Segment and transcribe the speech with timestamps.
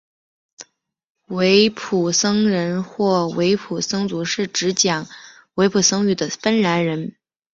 [1.27, 5.05] 维普森人或维普森族是指讲
[5.53, 7.15] 维普森语的芬兰人。